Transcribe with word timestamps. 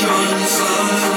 drums 0.00 0.60
of 0.60 1.07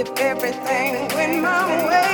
If 0.00 0.16
everything 0.20 1.08
went 1.16 1.42
my 1.42 1.66
way, 1.88 2.12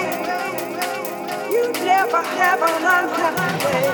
you'd 1.52 1.74
never 1.84 2.16
have 2.16 2.62
an 2.62 2.76
unhappy 2.96 3.58
day. 3.62 3.88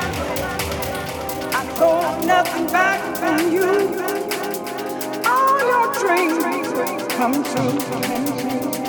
I 1.52 1.64
hold 1.76 2.24
nothing 2.24 2.66
back 2.68 3.00
from 3.16 3.50
you. 3.50 3.68
All 5.26 5.58
your 5.72 5.92
dreams 5.98 6.40
come 7.16 7.42
true. 7.42 7.80
Come 7.80 8.26
true. 8.38 8.79